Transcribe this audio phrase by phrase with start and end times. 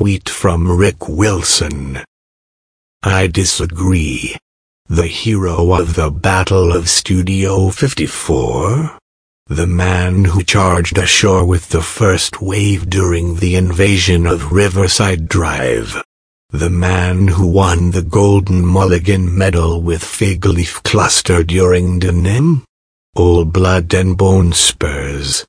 [0.00, 1.98] tweet from Rick Wilson.
[3.02, 4.34] I disagree.
[4.88, 8.96] The hero of the Battle of Studio 54?
[9.48, 16.02] The man who charged ashore with the first wave during the invasion of Riverside Drive.
[16.48, 22.64] The man who won the Golden Mulligan medal with Fig Leaf Cluster during Denim?
[23.16, 25.44] old blood and bone spurs.